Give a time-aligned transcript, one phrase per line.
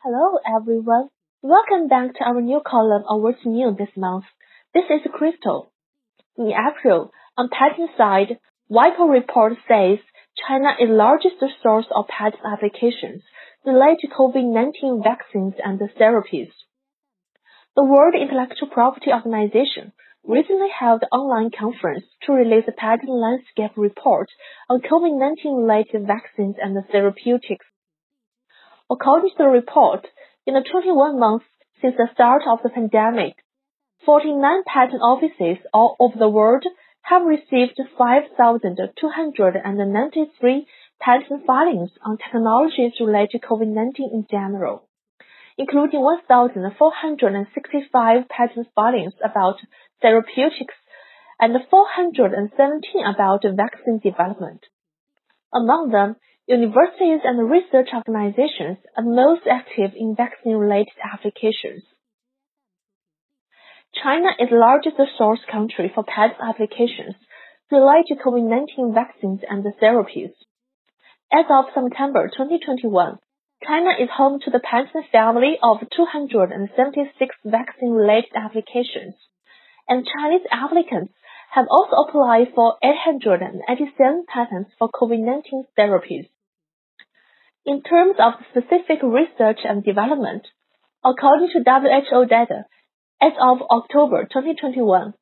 [0.00, 1.08] Hello, everyone.
[1.42, 4.26] Welcome back to our new column on what's new this month.
[4.72, 5.72] This is Crystal.
[6.36, 8.38] In April, on patent side,
[8.70, 9.98] WIPO report says
[10.46, 13.24] China is largest source of patent applications
[13.66, 16.54] related to COVID-19 vaccines and therapies.
[17.74, 19.90] The World Intellectual Property Organization
[20.22, 24.28] recently held an online conference to release a patent landscape report
[24.70, 27.66] on COVID-19 related vaccines and therapeutics.
[28.90, 30.06] According to the report,
[30.46, 31.44] in the 21 months
[31.82, 33.44] since the start of the pandemic,
[34.06, 36.64] 49 patent offices all over the world
[37.02, 40.66] have received 5,293
[41.00, 44.88] patent filings on technologies related to COVID-19 in general,
[45.58, 49.60] including 1,465 patent filings about
[50.00, 50.76] therapeutics
[51.38, 54.64] and 417 about vaccine development.
[55.52, 56.16] Among them,
[56.48, 61.84] Universities and research organizations are most active in vaccine-related applications.
[64.02, 67.16] China is the largest source country for patent applications
[67.70, 70.32] related to COVID-19 vaccines and therapies.
[71.30, 73.18] As of September 2021,
[73.66, 79.20] China is home to the patent family of 276 vaccine-related applications,
[79.86, 81.12] and Chinese applicants
[81.52, 86.26] have also applied for 887 patents for COVID-19 therapies.
[87.68, 90.48] In terms of specific research and development,
[91.04, 92.64] according to WHO data,
[93.20, 95.12] as of October 2021,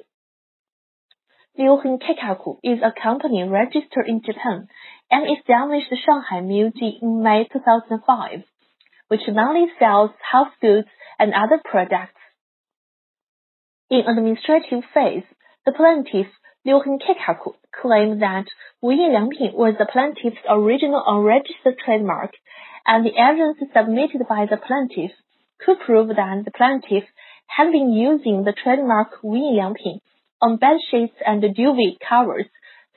[1.58, 4.68] Ryohin Keikaku is a company registered in Japan
[5.10, 8.44] and established Shanghai Muji in May 2005,
[9.08, 10.86] which mainly sells house goods
[11.18, 12.14] and other products.
[13.90, 15.24] In administrative phase,
[15.66, 16.28] the plaintiff
[16.66, 18.46] Ryohin Keikaku claimed that
[18.82, 22.32] Wuyin Liangping was the plaintiff's original unregistered trademark,
[22.84, 25.12] and the evidence submitted by the plaintiff
[25.60, 27.04] could prove that the plaintiff
[27.46, 30.00] had been using the trademark Wuyin Liangping
[30.42, 32.46] on bed sheets and duvet covers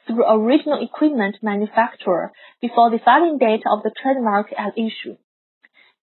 [0.07, 5.17] through original equipment manufacturer before the filing date of the trademark at issue.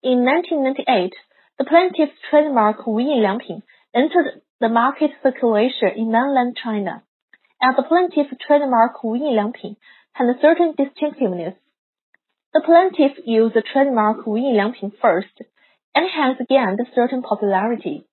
[0.01, 1.13] In 1998,
[1.57, 7.03] the plaintiff's trademark Wuyin Liangping entered the market circulation in mainland China
[7.63, 9.77] and the plaintiff trademark Wuyin Liangping
[10.11, 11.55] had a certain distinctiveness.
[12.53, 15.41] The plaintiff used the trademark Wuyin Liangping first
[15.95, 18.03] and has gained certain popularity.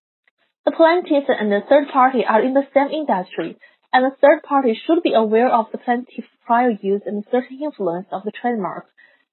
[0.65, 3.59] The plaintiff and the third party are in the same industry,
[3.93, 8.07] and the third party should be aware of the plaintiff's prior use and certain influence
[8.13, 8.87] of the trademark.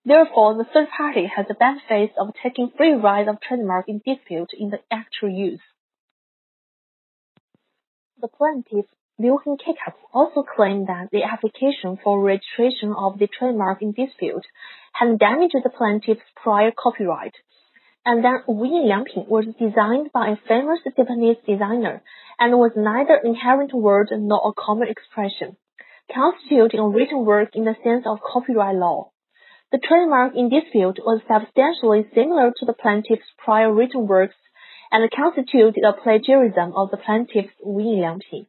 [0.04, 4.50] Therefore, the third party has the benefit of taking free ride of trademark in dispute
[4.58, 5.62] in the actual use.
[8.20, 8.88] The plaintiff
[9.20, 14.46] Ryohin Keikaku also claimed that the application for registration of the trademark in dispute
[14.94, 17.34] had damaged the plaintiff's prior copyright,
[18.06, 22.04] and that Wuyin Liangping was designed by a famous Japanese designer
[22.38, 25.58] and was neither inherent word nor a common expression,
[26.14, 29.10] constituting a written work in the sense of copyright law.
[29.72, 34.36] The trademark in dispute was substantially similar to the plaintiff's prior written works
[34.92, 38.46] and constituted a plagiarism of the plaintiff's Wuyin Liangping.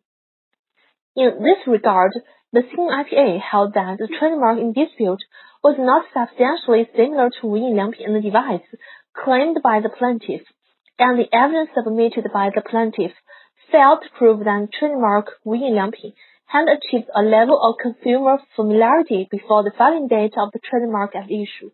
[1.17, 2.13] In this regard,
[2.53, 5.23] the CNIPA held that the trademark in dispute
[5.63, 8.67] was not substantially similar to Wuyin Liangping and the device
[9.15, 10.43] claimed by the plaintiff,
[10.99, 13.13] and the evidence submitted by the plaintiff
[13.71, 16.15] failed to prove that trademark Wu Yinliangping
[16.47, 21.31] had achieved a level of consumer familiarity before the filing date of the trademark at
[21.31, 21.71] issue.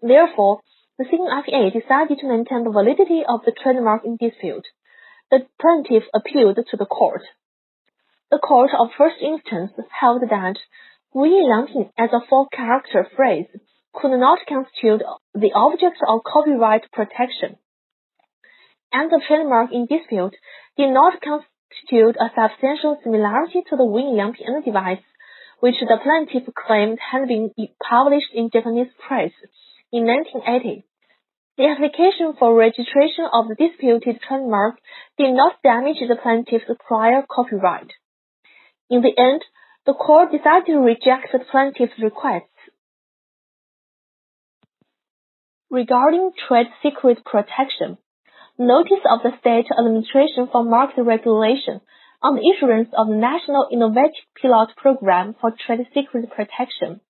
[0.00, 0.60] Therefore,
[0.98, 4.66] the CNIPA decided to maintain the validity of the trademark in dispute.
[5.30, 7.22] The plaintiff appealed to the court.
[8.28, 9.70] The court of first instance
[10.00, 10.58] held that
[11.14, 13.46] Yinliangping as a four-character phrase
[13.94, 15.00] could not constitute
[15.32, 17.56] the object of copyright protection,
[18.92, 20.34] and the trademark in dispute
[20.76, 25.04] did not constitute a substantial similarity to the Wu Yinliangping device,
[25.60, 27.52] which the plaintiff claimed had been
[27.88, 29.30] published in Japanese press
[29.92, 30.84] in 1980.
[31.58, 34.80] The application for registration of the disputed trademark
[35.16, 37.92] did not damage the plaintiff's prior copyright.
[38.88, 39.42] In the end,
[39.84, 42.44] the court decided to reject the plaintiff's requests.
[45.70, 47.98] Regarding trade secret protection,
[48.56, 51.80] notice of the State Administration for Market Regulation
[52.22, 57.00] on the issuance of the National Innovative Pilot Program for Trade Secret Protection.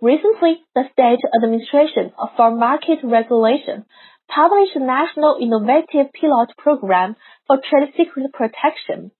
[0.00, 3.84] Recently, the State Administration for Market Regulation
[4.26, 7.16] published the National Innovative Pilot Program
[7.46, 9.12] for Trade Secret Protection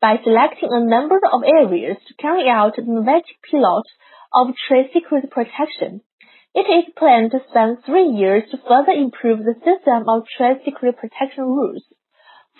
[0.00, 3.84] by selecting a number of areas to carry out the innovative pilot
[4.32, 6.00] of trade secret protection.
[6.54, 10.96] It is planned to spend three years to further improve the system of trade secret
[10.96, 11.84] protection rules,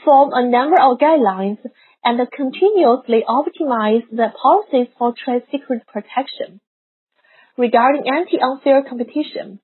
[0.04, 1.58] form a number of guidelines,
[2.04, 6.60] and continuously optimize the policies for trade secret protection.
[7.56, 9.60] Regarding anti-unfair competition,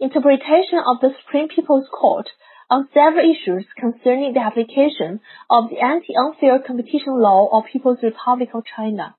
[0.00, 2.28] interpretation of the Supreme People's Court
[2.72, 5.20] on several issues concerning the application
[5.50, 9.14] of the Anti-Unfair Competition Law of People's Republic of China.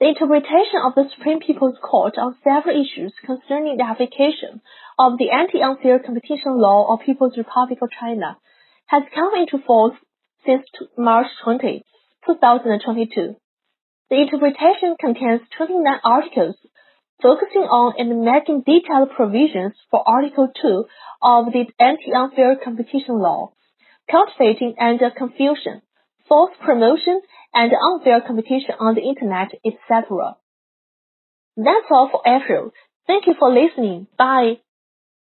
[0.00, 4.60] The interpretation of the Supreme People's Court on several issues concerning the application
[4.98, 8.36] of the Anti-Unfair Competition Law of People's Republic of China
[8.86, 9.94] has come into force
[10.44, 10.66] since
[10.98, 11.84] March 20,
[12.26, 13.36] 2022.
[14.10, 16.56] The interpretation contains 29 articles
[17.22, 20.84] focusing on and making detailed provisions for Article 2
[21.22, 23.52] of the Anti-Unfair Competition Law,
[24.10, 25.82] cultivating under confusion,
[26.28, 27.20] false promotion,
[27.54, 30.36] and unfair competition on the Internet, etc.
[31.56, 32.72] That's all for April.
[33.06, 34.08] Thank you for listening.
[34.18, 34.58] Bye.